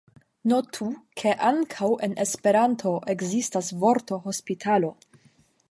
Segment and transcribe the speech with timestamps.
[0.51, 0.87] Notu,
[1.21, 4.91] ke ankaŭ en Esperanto ekzistas vorto hospitalo.